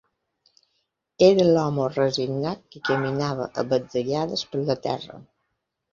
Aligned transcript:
Era 1.27 1.45
l'home 1.49 1.85
resignat 1.91 2.63
que 2.73 2.83
caminava 2.89 3.49
a 3.65 3.69
batzegades 3.75 4.47
per 4.55 4.63
la 4.71 4.79
terra 4.91 5.25